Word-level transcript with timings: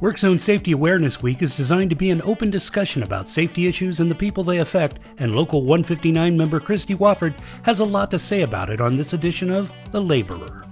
WorkZone 0.00 0.40
Safety 0.40 0.70
Awareness 0.70 1.22
Week 1.22 1.42
is 1.42 1.56
designed 1.56 1.90
to 1.90 1.96
be 1.96 2.10
an 2.10 2.22
open 2.22 2.52
discussion 2.52 3.02
about 3.02 3.28
safety 3.28 3.66
issues 3.66 3.98
and 3.98 4.08
the 4.08 4.14
people 4.14 4.44
they 4.44 4.58
affect, 4.58 5.00
and 5.18 5.34
Local 5.34 5.62
159 5.64 6.36
member 6.36 6.60
Christy 6.60 6.94
Wafford 6.94 7.34
has 7.64 7.80
a 7.80 7.84
lot 7.84 8.08
to 8.12 8.18
say 8.20 8.42
about 8.42 8.70
it 8.70 8.80
on 8.80 8.96
this 8.96 9.12
edition 9.12 9.50
of 9.50 9.72
The 9.90 10.00
Laborer. 10.00 10.64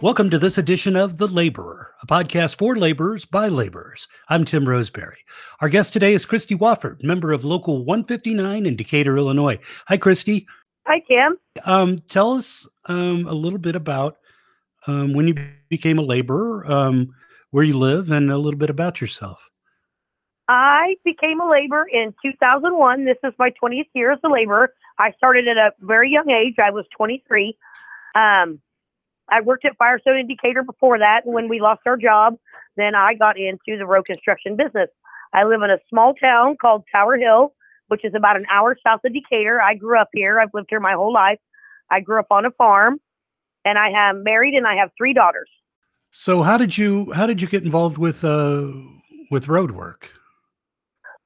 Welcome 0.00 0.28
to 0.30 0.38
this 0.40 0.58
edition 0.58 0.96
of 0.96 1.16
The 1.16 1.28
Laborer, 1.28 1.90
a 2.02 2.06
podcast 2.08 2.58
for 2.58 2.74
laborers 2.74 3.24
by 3.24 3.46
laborers. 3.46 4.08
I'm 4.28 4.44
Tim 4.44 4.68
Roseberry. 4.68 5.18
Our 5.60 5.68
guest 5.68 5.92
today 5.92 6.12
is 6.12 6.26
Christy 6.26 6.56
Wafford, 6.56 7.04
member 7.04 7.30
of 7.30 7.44
Local 7.44 7.84
159 7.84 8.66
in 8.66 8.74
Decatur, 8.74 9.16
Illinois. 9.16 9.60
Hi, 9.86 9.96
Christy. 9.96 10.44
Hi, 10.88 11.00
Tim. 11.06 11.36
Um, 11.64 11.98
tell 12.10 12.32
us 12.32 12.66
um, 12.86 13.28
a 13.28 13.32
little 13.32 13.60
bit 13.60 13.76
about 13.76 14.16
um, 14.86 15.12
when 15.12 15.28
you 15.28 15.34
became 15.68 15.98
a 15.98 16.02
laborer, 16.02 16.70
um, 16.70 17.14
where 17.50 17.64
you 17.64 17.78
live, 17.78 18.10
and 18.10 18.30
a 18.30 18.38
little 18.38 18.58
bit 18.58 18.70
about 18.70 19.00
yourself. 19.00 19.50
I 20.48 20.96
became 21.04 21.40
a 21.40 21.48
laborer 21.48 21.86
in 21.92 22.14
2001. 22.22 23.04
This 23.04 23.16
is 23.24 23.32
my 23.38 23.52
20th 23.62 23.88
year 23.94 24.12
as 24.12 24.18
a 24.24 24.28
laborer. 24.28 24.72
I 24.98 25.12
started 25.12 25.48
at 25.48 25.56
a 25.56 25.72
very 25.80 26.10
young 26.10 26.30
age. 26.30 26.54
I 26.62 26.70
was 26.70 26.84
23. 26.96 27.56
Um, 28.14 28.60
I 29.28 29.40
worked 29.40 29.64
at 29.64 29.76
Firestone 29.76 30.18
in 30.18 30.28
Decatur 30.28 30.62
before 30.62 30.98
that. 30.98 31.22
And 31.24 31.34
when 31.34 31.48
we 31.48 31.60
lost 31.60 31.82
our 31.86 31.96
job, 31.96 32.36
then 32.76 32.94
I 32.94 33.14
got 33.14 33.38
into 33.38 33.76
the 33.76 33.86
road 33.86 34.06
construction 34.06 34.56
business. 34.56 34.88
I 35.34 35.44
live 35.44 35.62
in 35.62 35.70
a 35.70 35.78
small 35.90 36.14
town 36.14 36.56
called 36.60 36.84
Tower 36.92 37.16
Hill, 37.16 37.52
which 37.88 38.04
is 38.04 38.14
about 38.14 38.36
an 38.36 38.46
hour 38.50 38.76
south 38.86 39.00
of 39.04 39.12
Decatur. 39.12 39.60
I 39.60 39.74
grew 39.74 40.00
up 40.00 40.08
here. 40.14 40.38
I've 40.38 40.54
lived 40.54 40.68
here 40.70 40.80
my 40.80 40.92
whole 40.92 41.12
life. 41.12 41.40
I 41.90 42.00
grew 42.00 42.20
up 42.20 42.28
on 42.30 42.46
a 42.46 42.50
farm 42.52 43.00
and 43.66 43.76
I 43.78 43.88
am 43.90 44.22
married 44.22 44.54
and 44.54 44.66
I 44.66 44.76
have 44.76 44.90
three 44.96 45.12
daughters. 45.12 45.50
So 46.12 46.42
how 46.42 46.56
did 46.56 46.78
you 46.78 47.12
how 47.12 47.26
did 47.26 47.42
you 47.42 47.48
get 47.48 47.64
involved 47.64 47.98
with 47.98 48.24
uh, 48.24 48.68
with 49.30 49.48
road 49.48 49.72
work? 49.72 50.10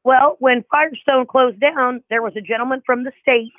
Well, 0.03 0.37
when 0.41 0.65
Firestone 0.71 1.27
closed 1.27 1.61
down, 1.61 2.03
there 2.09 2.23
was 2.23 2.33
a 2.37 2.41
gentleman 2.41 2.83
from 2.87 3.05
the 3.05 3.13
state 3.21 3.53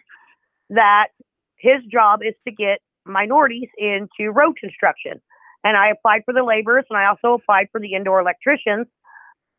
that 0.72 1.10
his 1.58 1.80
job 1.90 2.22
is 2.24 2.34
to 2.48 2.52
get 2.52 2.80
minorities 3.06 3.70
into 3.78 4.32
road 4.32 4.58
construction. 4.60 5.22
And 5.64 5.78
I 5.78 5.92
applied 5.92 6.24
for 6.26 6.34
the 6.34 6.44
laborers 6.44 6.86
and 6.90 6.98
I 6.98 7.06
also 7.06 7.36
applied 7.36 7.68
for 7.72 7.80
the 7.80 7.94
indoor 7.94 8.20
electricians. 8.20 8.88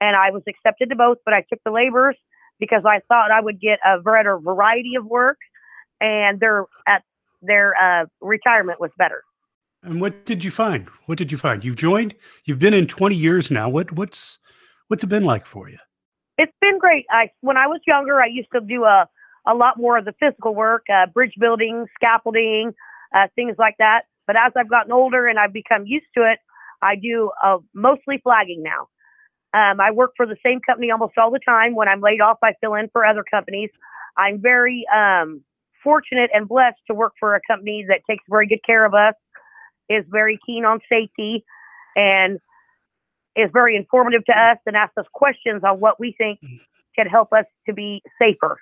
And 0.00 0.16
I 0.16 0.32
was 0.32 0.42
accepted 0.48 0.90
to 0.90 0.96
both, 0.96 1.18
but 1.24 1.32
I 1.32 1.44
took 1.48 1.60
the 1.64 1.70
laborers 1.70 2.16
because 2.58 2.82
I 2.84 3.00
thought 3.06 3.30
I 3.30 3.40
would 3.40 3.60
get 3.60 3.78
a 3.86 4.02
better 4.02 4.36
variety 4.40 4.96
of 4.98 5.06
work 5.06 5.38
and 6.00 6.40
their 6.40 6.64
at 6.88 7.04
their 7.42 7.74
uh, 7.82 8.06
retirement 8.20 8.80
was 8.80 8.90
better. 8.96 9.22
And 9.82 10.00
what 10.00 10.24
did 10.26 10.44
you 10.44 10.50
find? 10.50 10.88
What 11.06 11.18
did 11.18 11.32
you 11.32 11.38
find? 11.38 11.64
You've 11.64 11.76
joined. 11.76 12.14
You've 12.44 12.60
been 12.60 12.74
in 12.74 12.86
20 12.86 13.16
years 13.16 13.50
now. 13.50 13.68
What 13.68 13.90
what's 13.92 14.38
what's 14.88 15.02
it 15.02 15.08
been 15.08 15.24
like 15.24 15.44
for 15.44 15.68
you? 15.68 15.78
It's 16.38 16.52
been 16.60 16.78
great. 16.78 17.04
I 17.10 17.30
when 17.40 17.56
I 17.56 17.66
was 17.66 17.80
younger, 17.86 18.20
I 18.20 18.26
used 18.26 18.48
to 18.54 18.60
do 18.60 18.84
a 18.84 19.08
a 19.46 19.54
lot 19.54 19.76
more 19.76 19.98
of 19.98 20.04
the 20.04 20.14
physical 20.20 20.54
work, 20.54 20.84
uh, 20.92 21.06
bridge 21.06 21.34
building, 21.38 21.86
scaffolding, 21.96 22.72
uh, 23.14 23.26
things 23.34 23.56
like 23.58 23.74
that. 23.78 24.02
But 24.26 24.36
as 24.36 24.52
I've 24.56 24.70
gotten 24.70 24.92
older 24.92 25.26
and 25.26 25.38
I've 25.38 25.52
become 25.52 25.84
used 25.84 26.06
to 26.16 26.30
it, 26.30 26.38
I 26.80 26.94
do 26.96 27.32
uh, 27.42 27.58
mostly 27.74 28.20
flagging 28.22 28.62
now. 28.62 28.88
Um, 29.54 29.80
I 29.80 29.90
work 29.90 30.12
for 30.16 30.26
the 30.26 30.36
same 30.44 30.60
company 30.60 30.90
almost 30.90 31.18
all 31.18 31.30
the 31.30 31.40
time. 31.44 31.74
When 31.74 31.88
I'm 31.88 32.00
laid 32.00 32.20
off, 32.20 32.38
I 32.42 32.54
fill 32.60 32.74
in 32.74 32.88
for 32.92 33.04
other 33.04 33.24
companies. 33.28 33.70
I'm 34.16 34.40
very 34.40 34.86
um, 34.94 35.42
fortunate 35.82 36.30
and 36.32 36.48
blessed 36.48 36.78
to 36.88 36.94
work 36.94 37.12
for 37.18 37.34
a 37.34 37.40
company 37.48 37.84
that 37.88 38.00
takes 38.08 38.24
very 38.28 38.46
good 38.46 38.60
care 38.64 38.84
of 38.84 38.94
us, 38.94 39.14
is 39.88 40.04
very 40.10 40.38
keen 40.46 40.64
on 40.64 40.80
safety, 40.88 41.44
and 41.96 42.38
is 43.36 43.50
very 43.52 43.76
informative 43.76 44.24
to 44.26 44.32
us 44.32 44.58
and 44.66 44.76
asks 44.76 44.96
us 44.98 45.06
questions 45.12 45.62
on 45.64 45.80
what 45.80 45.98
we 45.98 46.14
think 46.18 46.38
can 46.94 47.06
help 47.06 47.32
us 47.32 47.46
to 47.66 47.72
be 47.72 48.02
safer. 48.18 48.58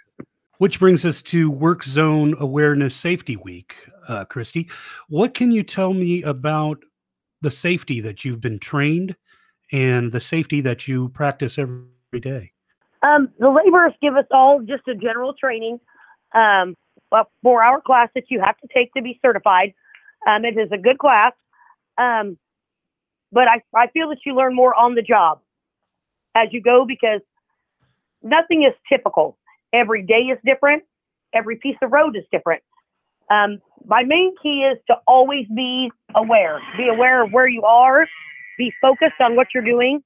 Which 0.59 0.79
brings 0.79 1.05
us 1.05 1.23
to 1.23 1.51
Work 1.51 1.85
Zone 1.85 2.35
Awareness 2.39 2.95
Safety 2.95 3.37
Week, 3.37 3.75
uh, 4.09 4.27
Christy. 4.27 4.69
What 5.09 5.35
can 5.35 5.51
you 5.51 5.63
tell 5.63 5.95
me 5.95 6.23
about 6.23 6.79
the 7.41 7.51
safety 7.51 8.01
that 8.03 8.25
you've 8.25 8.41
been 8.41 8.59
trained 8.59 9.17
and 9.73 10.13
the 10.13 10.21
safety 10.21 10.61
that 10.61 10.87
you 10.87 11.09
practice 11.11 11.59
every 11.59 12.21
day? 12.21 12.53
Um, 13.03 13.31
the 13.39 13.49
laborers 13.49 13.95
give 14.03 14.17
us 14.17 14.27
all 14.31 14.61
just 14.61 14.87
a 14.87 14.95
general 14.95 15.33
training. 15.33 15.81
Um, 16.35 16.75
a 17.13 17.25
four 17.43 17.63
hour 17.63 17.81
class 17.81 18.09
that 18.15 18.25
you 18.31 18.41
have 18.41 18.57
to 18.59 18.69
take 18.75 18.93
to 18.95 19.03
be 19.03 19.19
certified. 19.23 19.75
Um, 20.27 20.45
it 20.45 20.59
is 20.59 20.71
a 20.73 20.79
good 20.79 20.99
class. 20.99 21.33
Um, 21.99 22.39
but 23.33 23.45
I, 23.49 23.63
I 23.75 23.89
feel 23.89 24.09
that 24.11 24.19
you 24.27 24.35
learn 24.35 24.55
more 24.55 24.75
on 24.75 24.95
the 24.95 25.03
job 25.03 25.41
as 26.35 26.49
you 26.53 26.61
go 26.63 26.85
because 26.87 27.21
nothing 28.23 28.65
is 28.65 28.75
typical. 28.89 29.39
Every 29.73 30.05
day 30.05 30.31
is 30.33 30.39
different. 30.45 30.85
Every 31.33 31.57
piece 31.57 31.77
of 31.83 31.93
road 31.93 32.17
is 32.17 32.25
different. 32.33 32.63
Um, 33.31 33.61
my 33.87 34.03
main 34.03 34.35
key 34.43 34.63
is 34.71 34.79
to 34.89 34.97
always 35.07 35.47
be 35.55 35.91
aware. 36.15 36.59
Be 36.77 36.89
aware 36.89 37.25
of 37.25 37.31
where 37.31 37.47
you 37.49 37.63
are. 37.63 38.07
Be 38.59 38.73
focused 38.83 39.21
on 39.21 39.37
what 39.37 39.49
you're 39.55 39.65
doing, 39.65 40.03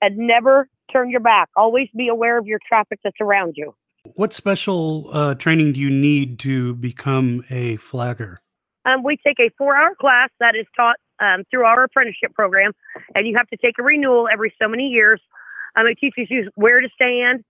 and 0.00 0.16
never 0.16 0.68
turn 0.92 1.10
your 1.10 1.20
back. 1.20 1.48
Always 1.56 1.88
be 1.96 2.08
aware 2.08 2.38
of 2.38 2.46
your 2.46 2.60
traffic 2.66 3.00
that's 3.02 3.20
around 3.20 3.54
you. 3.56 3.74
What 4.16 4.32
special 4.32 5.10
uh, 5.12 5.34
training 5.34 5.72
do 5.72 5.80
you 5.80 5.90
need 5.90 6.38
to 6.40 6.74
become 6.74 7.44
a 7.50 7.76
flagger? 7.76 8.40
Um, 8.84 9.02
we 9.02 9.16
take 9.16 9.40
a 9.40 9.50
four 9.58 9.74
hour 9.74 9.96
class 10.00 10.30
that 10.38 10.54
is 10.54 10.66
taught 10.76 10.96
um, 11.18 11.42
through 11.50 11.64
our 11.64 11.82
apprenticeship 11.82 12.32
program, 12.32 12.72
and 13.16 13.26
you 13.26 13.36
have 13.36 13.48
to 13.48 13.56
take 13.56 13.74
a 13.80 13.82
renewal 13.82 14.28
every 14.32 14.54
so 14.62 14.68
many 14.68 14.84
years. 14.84 15.20
Um, 15.74 15.88
it 15.88 15.98
teaches 15.98 16.28
you 16.30 16.48
where 16.54 16.80
to 16.80 16.88
stand, 16.94 17.42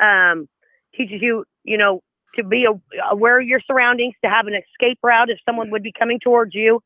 um, 0.00 0.48
teaches 0.96 1.20
you, 1.20 1.44
you 1.64 1.76
know, 1.76 2.00
to 2.36 2.44
be 2.44 2.66
aware 3.10 3.38
of 3.38 3.46
your 3.46 3.60
surroundings, 3.66 4.14
to 4.24 4.30
have 4.30 4.46
an 4.46 4.54
escape 4.54 4.98
route 5.02 5.28
if 5.28 5.38
someone 5.44 5.70
would 5.70 5.82
be 5.82 5.92
coming 5.92 6.18
towards 6.18 6.54
you. 6.54 6.80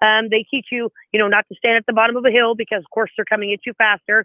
Um, 0.00 0.28
they 0.30 0.46
teach 0.48 0.66
you, 0.70 0.90
you 1.12 1.18
know, 1.18 1.26
not 1.26 1.46
to 1.48 1.56
stand 1.56 1.78
at 1.78 1.86
the 1.86 1.92
bottom 1.92 2.16
of 2.16 2.24
a 2.24 2.30
hill 2.30 2.54
because, 2.54 2.84
of 2.84 2.90
course, 2.90 3.10
they're 3.16 3.24
coming 3.24 3.52
at 3.52 3.66
you 3.66 3.72
faster. 3.76 4.24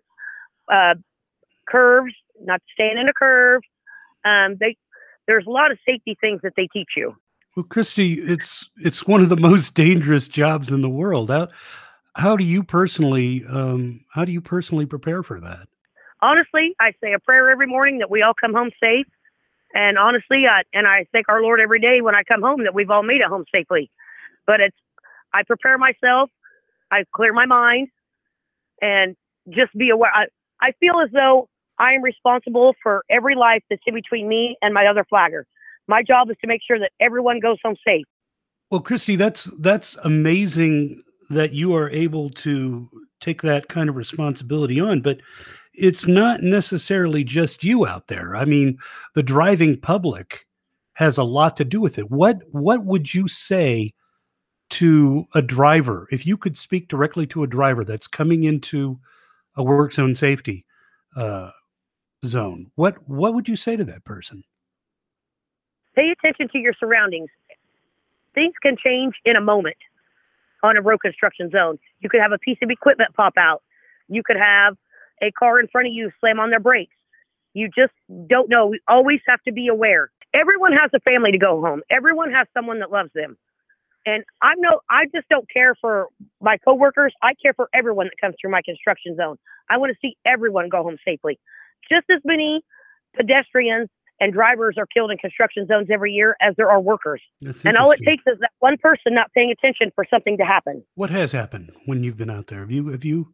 Uh, 0.71 0.93
curves, 1.67 2.13
not 2.39 2.61
to 2.61 2.73
stand 2.73 2.99
in 2.99 3.09
a 3.09 3.13
curve, 3.13 3.63
um, 4.25 4.57
they 4.59 4.77
there's 5.27 5.45
a 5.47 5.51
lot 5.51 5.71
of 5.71 5.77
safety 5.87 6.17
things 6.19 6.41
that 6.43 6.53
they 6.57 6.67
teach 6.73 6.89
you. 6.97 7.15
Well, 7.55 7.63
Christy, 7.63 8.13
it's 8.13 8.69
it's 8.77 9.05
one 9.07 9.21
of 9.21 9.29
the 9.29 9.35
most 9.49 9.75
dangerous 9.75 10.27
jobs 10.27 10.69
in 10.69 10.81
the 10.81 10.89
world. 10.89 11.29
How 11.29 11.47
how 12.15 12.37
do 12.37 12.43
you 12.43 12.63
personally 12.63 13.43
um, 13.49 14.01
how 14.11 14.25
do 14.25 14.31
you 14.31 14.41
personally 14.41 14.85
prepare 14.85 15.23
for 15.23 15.39
that? 15.39 15.67
Honestly, 16.21 16.73
I 16.79 16.93
say 17.03 17.13
a 17.13 17.19
prayer 17.19 17.49
every 17.49 17.67
morning 17.67 17.99
that 17.99 18.09
we 18.09 18.21
all 18.21 18.33
come 18.33 18.53
home 18.53 18.71
safe. 18.81 19.07
And 19.73 19.97
honestly, 19.97 20.43
I, 20.49 20.61
and 20.71 20.87
I 20.87 21.05
thank 21.11 21.27
our 21.29 21.41
Lord 21.41 21.59
every 21.59 21.79
day 21.79 22.01
when 22.01 22.15
I 22.15 22.23
come 22.23 22.41
home 22.41 22.63
that 22.63 22.75
we've 22.75 22.89
all 22.89 23.03
made 23.03 23.21
it 23.21 23.27
home 23.27 23.43
safely. 23.53 23.89
But 24.45 24.61
it's 24.61 24.77
I 25.33 25.43
prepare 25.43 25.77
myself, 25.77 26.29
I 26.91 27.03
clear 27.13 27.33
my 27.33 27.45
mind, 27.45 27.87
and 28.81 29.15
just 29.49 29.73
be 29.75 29.89
aware. 29.89 30.11
I, 30.13 30.25
I 30.61 30.71
feel 30.79 31.01
as 31.03 31.09
though 31.11 31.49
I 31.83 31.91
am 31.91 32.01
responsible 32.01 32.75
for 32.81 33.03
every 33.09 33.35
life 33.35 33.61
that's 33.69 33.81
in 33.85 33.93
between 33.93 34.29
me 34.29 34.55
and 34.61 34.73
my 34.73 34.85
other 34.87 35.03
flagger. 35.03 35.45
My 35.87 36.01
job 36.01 36.29
is 36.29 36.37
to 36.39 36.47
make 36.47 36.61
sure 36.65 36.79
that 36.79 36.91
everyone 37.01 37.41
goes 37.41 37.57
home 37.61 37.75
safe. 37.85 38.05
Well, 38.71 38.79
Christy, 38.79 39.17
that's 39.17 39.51
that's 39.59 39.97
amazing 40.05 41.03
that 41.29 41.51
you 41.51 41.75
are 41.75 41.89
able 41.89 42.29
to 42.29 42.89
take 43.19 43.41
that 43.41 43.67
kind 43.67 43.89
of 43.89 43.97
responsibility 43.97 44.79
on, 44.79 45.01
but 45.01 45.19
it's 45.73 46.07
not 46.07 46.41
necessarily 46.41 47.25
just 47.25 47.65
you 47.65 47.85
out 47.85 48.07
there. 48.07 48.33
I 48.33 48.45
mean, 48.45 48.77
the 49.13 49.23
driving 49.23 49.77
public 49.77 50.45
has 50.93 51.17
a 51.17 51.23
lot 51.23 51.57
to 51.57 51.65
do 51.65 51.81
with 51.81 51.97
it. 51.97 52.09
What 52.09 52.43
what 52.51 52.85
would 52.85 53.13
you 53.13 53.27
say 53.27 53.91
to 54.69 55.25
a 55.35 55.41
driver 55.41 56.07
if 56.11 56.25
you 56.25 56.37
could 56.37 56.57
speak 56.57 56.87
directly 56.87 57.27
to 57.27 57.43
a 57.43 57.47
driver 57.47 57.83
that's 57.83 58.07
coming 58.07 58.45
into 58.45 58.97
a 59.57 59.63
work 59.63 59.91
zone 59.91 60.15
safety 60.15 60.65
uh, 61.15 61.51
zone, 62.25 62.71
what 62.75 62.95
what 63.07 63.33
would 63.33 63.47
you 63.47 63.55
say 63.55 63.75
to 63.75 63.83
that 63.85 64.03
person? 64.03 64.43
Pay 65.95 66.11
attention 66.11 66.49
to 66.49 66.57
your 66.57 66.73
surroundings. 66.79 67.29
Things 68.33 68.53
can 68.61 68.75
change 68.83 69.13
in 69.25 69.35
a 69.35 69.41
moment 69.41 69.77
on 70.63 70.77
a 70.77 70.81
road 70.81 70.99
construction 71.01 71.51
zone. 71.51 71.77
You 71.99 72.09
could 72.09 72.21
have 72.21 72.31
a 72.31 72.39
piece 72.39 72.57
of 72.63 72.69
equipment 72.71 73.13
pop 73.15 73.33
out. 73.37 73.61
You 74.07 74.23
could 74.23 74.37
have 74.37 74.75
a 75.21 75.31
car 75.31 75.59
in 75.59 75.67
front 75.67 75.87
of 75.87 75.93
you 75.93 76.11
slam 76.19 76.39
on 76.39 76.49
their 76.49 76.59
brakes. 76.59 76.95
You 77.53 77.67
just 77.67 77.93
don't 78.27 78.49
know. 78.49 78.67
We 78.67 78.79
always 78.87 79.19
have 79.27 79.41
to 79.43 79.51
be 79.51 79.67
aware. 79.67 80.09
Everyone 80.33 80.71
has 80.71 80.89
a 80.95 80.99
family 81.01 81.31
to 81.31 81.37
go 81.37 81.61
home. 81.61 81.81
Everyone 81.91 82.31
has 82.31 82.47
someone 82.55 82.79
that 82.79 82.89
loves 82.89 83.11
them. 83.13 83.37
And 84.05 84.23
I'm 84.41 84.59
no, 84.59 84.81
I 84.89 85.05
just 85.13 85.29
don't 85.29 85.49
care 85.49 85.75
for 85.79 86.07
my 86.41 86.57
coworkers. 86.57 87.13
I 87.21 87.33
care 87.41 87.53
for 87.53 87.69
everyone 87.73 88.07
that 88.07 88.19
comes 88.19 88.35
through 88.41 88.51
my 88.51 88.61
construction 88.65 89.15
zone. 89.15 89.37
I 89.69 89.77
want 89.77 89.91
to 89.91 89.97
see 90.01 90.17
everyone 90.25 90.69
go 90.69 90.83
home 90.83 90.97
safely 91.05 91.39
just 91.89 92.05
as 92.09 92.21
many 92.23 92.61
pedestrians 93.15 93.89
and 94.19 94.31
drivers 94.31 94.75
are 94.77 94.85
killed 94.85 95.11
in 95.11 95.17
construction 95.17 95.67
zones 95.67 95.87
every 95.91 96.11
year 96.11 96.35
as 96.41 96.53
there 96.57 96.69
are 96.71 96.79
workers. 96.79 97.21
That's 97.41 97.65
And 97.65 97.77
all 97.77 97.91
it 97.91 97.99
takes 98.05 98.23
is 98.27 98.39
that 98.39 98.51
one 98.59 98.77
person 98.77 99.13
not 99.13 99.31
paying 99.33 99.51
attention 99.51 99.91
for 99.95 100.05
something 100.09 100.37
to 100.37 100.45
happen. 100.45 100.83
What 100.95 101.09
has 101.09 101.31
happened 101.31 101.71
when 101.85 102.03
you've 102.03 102.17
been 102.17 102.29
out 102.29 102.47
there? 102.47 102.59
Have 102.59 102.71
you 102.71 102.89
have 102.89 103.03
you 103.03 103.33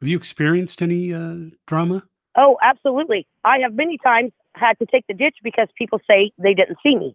have 0.00 0.08
you 0.08 0.16
experienced 0.16 0.82
any 0.82 1.14
uh, 1.14 1.36
drama? 1.66 2.02
Oh, 2.36 2.58
absolutely. 2.62 3.26
I 3.44 3.58
have 3.60 3.74
many 3.74 3.98
times 3.98 4.32
had 4.54 4.78
to 4.78 4.86
take 4.86 5.06
the 5.06 5.14
ditch 5.14 5.36
because 5.42 5.68
people 5.76 6.00
say 6.08 6.32
they 6.38 6.54
didn't 6.54 6.78
see 6.82 6.96
me. 6.96 7.14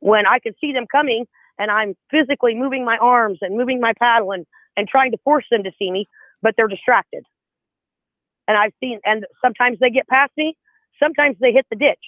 When 0.00 0.26
I 0.26 0.38
could 0.38 0.54
see 0.60 0.72
them 0.72 0.86
coming 0.90 1.26
and 1.58 1.70
I'm 1.70 1.94
physically 2.10 2.54
moving 2.54 2.84
my 2.84 2.96
arms 2.98 3.38
and 3.40 3.56
moving 3.56 3.80
my 3.80 3.92
paddle 3.98 4.32
and, 4.32 4.46
and 4.76 4.88
trying 4.88 5.12
to 5.12 5.18
force 5.24 5.44
them 5.50 5.62
to 5.64 5.70
see 5.78 5.90
me, 5.90 6.08
but 6.42 6.54
they're 6.56 6.68
distracted. 6.68 7.24
And 8.46 8.56
I've 8.56 8.72
seen, 8.80 9.00
and 9.04 9.24
sometimes 9.42 9.78
they 9.80 9.90
get 9.90 10.06
past 10.08 10.32
me, 10.36 10.56
sometimes 11.02 11.36
they 11.40 11.52
hit 11.52 11.66
the 11.70 11.76
ditch. 11.76 12.00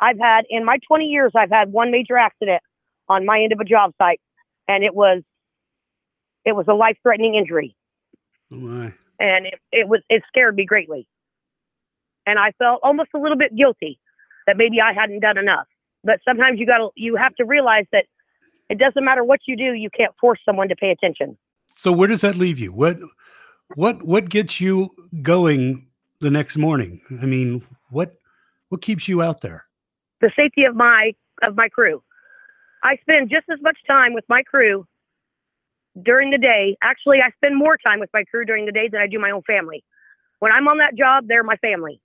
I've 0.00 0.18
had, 0.18 0.42
in 0.50 0.64
my 0.64 0.78
20 0.86 1.06
years, 1.06 1.32
I've 1.34 1.50
had 1.50 1.72
one 1.72 1.90
major 1.90 2.16
accident 2.16 2.62
on 3.08 3.24
my 3.24 3.40
end 3.40 3.52
of 3.52 3.60
a 3.60 3.64
job 3.64 3.92
site, 3.98 4.20
and 4.68 4.84
it 4.84 4.94
was, 4.94 5.22
it 6.44 6.52
was 6.54 6.66
a 6.68 6.74
life 6.74 6.96
threatening 7.02 7.34
injury 7.34 7.74
Oh 8.52 8.56
my. 8.56 8.84
and 9.18 9.46
it, 9.46 9.54
it 9.72 9.88
was 9.88 10.00
it 10.08 10.22
scared 10.28 10.54
me 10.56 10.64
greatly 10.64 11.06
and 12.24 12.38
i 12.38 12.52
felt 12.58 12.80
almost 12.82 13.10
a 13.14 13.18
little 13.18 13.36
bit 13.36 13.54
guilty 13.54 13.98
that 14.46 14.56
maybe 14.56 14.80
i 14.80 14.94
hadn't 14.94 15.20
done 15.20 15.36
enough 15.36 15.66
but 16.04 16.20
sometimes 16.26 16.58
you 16.58 16.64
got 16.64 16.78
to 16.78 16.88
you 16.94 17.16
have 17.16 17.34
to 17.34 17.44
realize 17.44 17.84
that 17.92 18.06
it 18.70 18.78
doesn't 18.78 19.04
matter 19.04 19.22
what 19.22 19.40
you 19.46 19.56
do 19.56 19.74
you 19.74 19.90
can't 19.94 20.12
force 20.18 20.38
someone 20.46 20.68
to 20.68 20.76
pay 20.76 20.90
attention 20.90 21.36
So 21.76 21.92
where 21.92 22.08
does 22.08 22.22
that 22.22 22.36
leave 22.36 22.58
you? 22.58 22.72
What 22.72 22.96
what 23.74 24.02
what 24.02 24.28
gets 24.28 24.60
you 24.60 24.90
going 25.22 25.86
the 26.20 26.30
next 26.30 26.56
morning? 26.56 27.00
I 27.22 27.26
mean, 27.26 27.64
what 27.90 28.14
what 28.68 28.82
keeps 28.82 29.08
you 29.08 29.22
out 29.22 29.40
there? 29.40 29.68
the 30.20 30.30
safety 30.36 30.64
of 30.64 30.74
my 30.74 31.12
of 31.42 31.56
my 31.56 31.68
crew. 31.68 32.02
I 32.82 32.96
spend 33.00 33.30
just 33.30 33.46
as 33.52 33.58
much 33.60 33.78
time 33.86 34.14
with 34.14 34.24
my 34.28 34.42
crew 34.42 34.86
during 36.00 36.30
the 36.30 36.38
day. 36.38 36.76
Actually 36.82 37.18
i 37.24 37.30
spend 37.36 37.56
more 37.56 37.76
time 37.76 38.00
with 38.00 38.10
my 38.12 38.24
crew 38.24 38.44
during 38.44 38.66
the 38.66 38.72
day 38.72 38.88
than 38.90 39.00
i 39.00 39.06
do 39.06 39.18
my 39.18 39.30
own 39.30 39.42
family. 39.42 39.84
When 40.38 40.52
i'm 40.52 40.68
on 40.68 40.78
that 40.78 40.96
job 40.96 41.26
they're 41.28 41.42
my 41.42 41.56
family. 41.56 42.00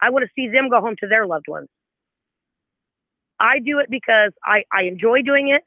I 0.00 0.10
want 0.10 0.24
to 0.24 0.30
see 0.34 0.48
them 0.48 0.68
go 0.68 0.80
home 0.80 0.96
to 1.00 1.06
their 1.06 1.26
loved 1.26 1.46
ones. 1.48 1.68
I 3.40 3.58
do 3.58 3.78
it 3.78 3.90
because 3.90 4.32
i 4.44 4.64
i 4.72 4.82
enjoy 4.82 5.22
doing 5.22 5.48
it 5.48 5.62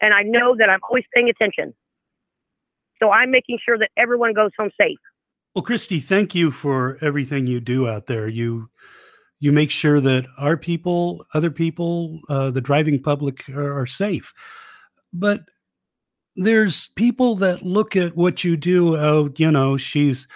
and 0.00 0.12
i 0.14 0.22
know 0.22 0.56
that 0.56 0.70
i'm 0.70 0.80
always 0.88 1.04
paying 1.14 1.28
attention 1.28 1.74
so 3.00 3.10
i'm 3.10 3.30
making 3.30 3.58
sure 3.64 3.78
that 3.78 3.90
everyone 3.96 4.32
goes 4.32 4.50
home 4.58 4.70
safe 4.80 4.98
Well, 5.54 5.62
Christy, 5.62 6.00
thank 6.00 6.34
you 6.34 6.50
for 6.50 6.98
everything 7.00 7.46
you 7.46 7.60
do 7.60 7.88
out 7.88 8.06
there. 8.06 8.26
You 8.26 8.68
you 9.38 9.52
make 9.52 9.70
sure 9.70 10.00
that 10.00 10.26
our 10.38 10.56
people, 10.56 11.24
other 11.34 11.50
people, 11.50 12.18
uh, 12.28 12.50
the 12.50 12.60
driving 12.60 13.00
public 13.00 13.48
are, 13.50 13.78
are 13.80 13.86
safe. 13.86 14.32
But 15.12 15.42
there's 16.36 16.88
people 16.96 17.36
that 17.36 17.62
look 17.62 17.94
at 17.94 18.16
what 18.16 18.42
you 18.42 18.56
do. 18.56 18.96
Oh, 18.96 19.30
you 19.36 19.50
know, 19.50 19.76
she's 19.76 20.26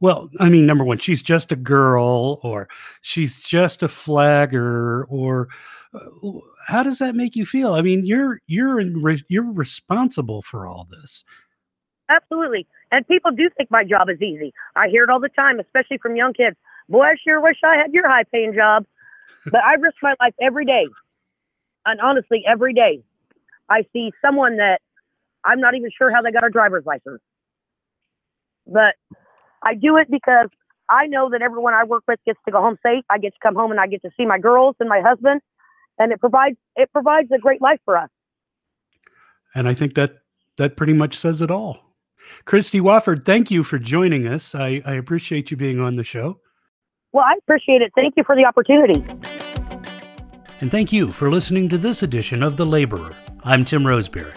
well. 0.00 0.28
I 0.40 0.48
mean, 0.48 0.66
number 0.66 0.84
one, 0.84 0.98
she's 0.98 1.22
just 1.22 1.52
a 1.52 1.56
girl, 1.56 2.40
or 2.42 2.68
she's 3.02 3.36
just 3.36 3.82
a 3.82 3.88
flagger, 3.88 5.04
or 5.04 5.48
uh, 5.94 6.00
how 6.66 6.82
does 6.82 6.98
that 6.98 7.14
make 7.14 7.36
you 7.36 7.46
feel? 7.46 7.74
I 7.74 7.82
mean, 7.82 8.04
you're 8.04 8.40
you're 8.46 8.82
re- 8.92 9.24
you're 9.28 9.52
responsible 9.52 10.42
for 10.42 10.66
all 10.66 10.88
this. 10.90 11.22
Absolutely. 12.08 12.66
And 12.90 13.06
people 13.06 13.30
do 13.30 13.48
think 13.56 13.70
my 13.70 13.84
job 13.84 14.08
is 14.10 14.20
easy. 14.20 14.52
I 14.76 14.88
hear 14.88 15.04
it 15.04 15.10
all 15.10 15.20
the 15.20 15.30
time, 15.30 15.58
especially 15.58 15.98
from 15.98 16.16
young 16.16 16.32
kids. 16.34 16.56
Boy, 16.88 17.02
I 17.02 17.14
sure 17.22 17.40
wish 17.40 17.56
I 17.64 17.76
had 17.76 17.92
your 17.92 18.08
high 18.08 18.24
paying 18.24 18.54
job. 18.54 18.86
But 19.46 19.60
I 19.62 19.74
risk 19.74 19.96
my 20.02 20.14
life 20.20 20.32
every 20.40 20.64
day. 20.64 20.86
And 21.84 22.00
honestly, 22.00 22.44
every 22.48 22.72
day, 22.72 23.02
I 23.68 23.84
see 23.92 24.10
someone 24.22 24.56
that 24.56 24.80
I'm 25.44 25.60
not 25.60 25.74
even 25.74 25.90
sure 25.96 26.10
how 26.10 26.22
they 26.22 26.32
got 26.32 26.44
a 26.44 26.48
driver's 26.48 26.86
license. 26.86 27.20
But 28.66 28.94
I 29.62 29.74
do 29.74 29.98
it 29.98 30.10
because 30.10 30.48
I 30.88 31.06
know 31.06 31.28
that 31.30 31.42
everyone 31.42 31.74
I 31.74 31.84
work 31.84 32.04
with 32.08 32.20
gets 32.24 32.38
to 32.46 32.52
go 32.52 32.60
home 32.60 32.78
safe. 32.82 33.04
I 33.10 33.18
get 33.18 33.34
to 33.34 33.38
come 33.42 33.54
home 33.54 33.70
and 33.70 33.78
I 33.80 33.86
get 33.86 34.02
to 34.02 34.10
see 34.16 34.24
my 34.24 34.38
girls 34.38 34.76
and 34.80 34.88
my 34.88 35.00
husband. 35.00 35.42
And 35.98 36.12
it 36.12 36.20
provides 36.20 36.56
it 36.76 36.90
provides 36.92 37.30
a 37.30 37.38
great 37.38 37.60
life 37.60 37.80
for 37.84 37.96
us. 37.96 38.08
And 39.54 39.68
I 39.68 39.74
think 39.74 39.94
that 39.94 40.16
that 40.56 40.76
pretty 40.76 40.92
much 40.92 41.16
says 41.16 41.42
it 41.42 41.50
all. 41.50 41.78
Christy 42.44 42.80
Wafford, 42.80 43.24
thank 43.24 43.50
you 43.50 43.62
for 43.62 43.78
joining 43.78 44.26
us. 44.26 44.54
I, 44.54 44.82
I 44.84 44.94
appreciate 44.94 45.50
you 45.50 45.56
being 45.56 45.80
on 45.80 45.96
the 45.96 46.04
show. 46.04 46.40
Well, 47.12 47.24
I 47.24 47.34
appreciate 47.42 47.80
it. 47.80 47.92
Thank 47.94 48.14
you 48.16 48.24
for 48.24 48.34
the 48.34 48.44
opportunity. 48.44 49.04
And 50.60 50.70
thank 50.70 50.92
you 50.92 51.12
for 51.12 51.30
listening 51.30 51.68
to 51.68 51.78
this 51.78 52.02
edition 52.02 52.42
of 52.42 52.56
The 52.56 52.66
Laborer. 52.66 53.14
I'm 53.44 53.64
Tim 53.64 53.86
Roseberry. 53.86 54.32